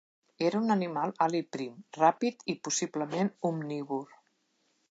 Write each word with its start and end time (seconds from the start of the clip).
Era 0.45 0.59
un 0.61 0.75
animal 0.75 1.13
alt 1.25 1.37
i 1.39 1.41
prim, 1.57 1.75
ràpid 1.99 2.41
i 2.53 2.57
possiblement 2.69 3.33
omnívor. 3.51 4.13